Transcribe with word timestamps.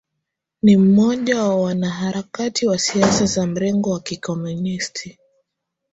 Ni 0.63 0.77
mmoja 0.77 1.43
wa 1.43 1.55
wanaharakati 1.55 2.67
wa 2.67 2.79
siasa 2.79 3.25
za 3.25 3.45
mrengo 3.47 3.91
wa 3.91 3.99
Kikomunisti 3.99 5.19